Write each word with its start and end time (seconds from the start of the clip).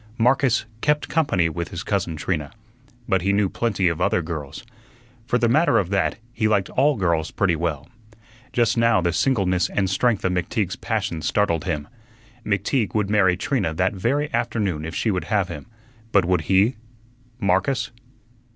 Marcus 0.17 0.65
"kept 0.81 1.09
company" 1.09 1.47
with 1.47 1.67
his 1.69 1.83
cousin 1.83 2.15
Trina, 2.15 2.49
but 3.07 3.21
he 3.21 3.31
knew 3.31 3.49
plenty 3.49 3.87
of 3.87 4.01
other 4.01 4.23
girls. 4.23 4.63
For 5.27 5.37
the 5.37 5.47
matter 5.47 5.77
of 5.77 5.91
that, 5.91 6.17
he 6.33 6.47
liked 6.47 6.71
all 6.71 6.95
girls 6.95 7.29
pretty 7.29 7.55
well. 7.55 7.87
Just 8.51 8.77
now 8.77 8.99
the 8.99 9.13
singleness 9.13 9.69
and 9.69 9.87
strength 9.87 10.25
of 10.25 10.31
McTeague's 10.33 10.75
passion 10.75 11.21
startled 11.21 11.65
him. 11.65 11.87
McTeague 12.43 12.95
would 12.95 13.11
marry 13.11 13.37
Trina 13.37 13.75
that 13.75 13.93
very 13.93 14.33
afternoon 14.33 14.85
if 14.85 14.95
she 14.95 15.11
would 15.11 15.25
have 15.25 15.49
him; 15.49 15.67
but 16.11 16.25
would 16.25 16.41
he 16.49 16.77
Marcus? 17.39 17.91